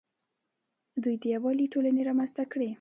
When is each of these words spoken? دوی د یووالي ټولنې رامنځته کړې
دوی 1.03 1.15
د 1.21 1.25
یووالي 1.35 1.65
ټولنې 1.73 2.01
رامنځته 2.09 2.43
کړې 2.51 2.69